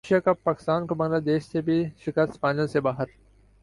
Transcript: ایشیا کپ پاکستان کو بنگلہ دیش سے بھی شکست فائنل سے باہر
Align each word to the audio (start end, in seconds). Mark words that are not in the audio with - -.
ایشیا 0.03 0.19
کپ 0.19 0.43
پاکستان 0.43 0.85
کو 0.87 0.95
بنگلہ 0.95 1.19
دیش 1.21 1.43
سے 1.43 1.61
بھی 1.61 1.83
شکست 1.99 2.39
فائنل 2.39 2.67
سے 2.67 2.79
باہر 2.81 3.07